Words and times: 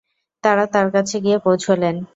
তারা 0.43 0.63
তার 0.73 0.87
কাছে 0.93 1.15
গিয়ে 1.19 1.37
পৌঁছলেন। 1.39 1.95